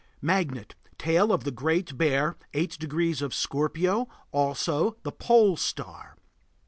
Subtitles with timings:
[0.19, 0.73] Magnet.
[0.97, 6.17] Tail of the Great Bear 8° of Scorpio; also the Pole Star.